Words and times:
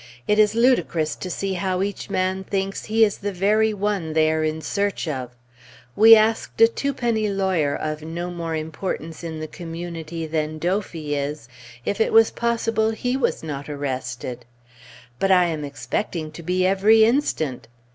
It 0.27 0.39
is 0.39 0.55
ludicrous 0.55 1.15
to 1.17 1.29
see 1.29 1.53
how 1.53 1.83
each 1.83 2.09
man 2.09 2.43
thinks 2.43 2.85
he 2.85 3.05
is 3.05 3.19
the 3.19 3.31
very 3.31 3.71
one 3.71 4.13
they 4.13 4.31
are 4.31 4.43
in 4.43 4.59
search 4.59 5.07
of! 5.07 5.35
We 5.95 6.15
asked 6.15 6.59
a 6.59 6.67
twopenny 6.67 7.29
lawyer, 7.29 7.75
of 7.75 8.01
no 8.01 8.31
more 8.31 8.55
importance 8.55 9.23
in 9.23 9.39
the 9.39 9.47
community 9.47 10.25
than 10.25 10.57
Dophy 10.57 11.13
is, 11.15 11.47
if 11.85 12.01
it 12.01 12.11
was 12.11 12.31
possible 12.31 12.89
he 12.89 13.15
was 13.15 13.43
not 13.43 13.69
arrested. 13.69 14.43
"But 15.19 15.29
I 15.29 15.45
am 15.45 15.63
expecting 15.63 16.31
to 16.31 16.41
be 16.41 16.65
every 16.65 17.03
instant!" 17.03 17.67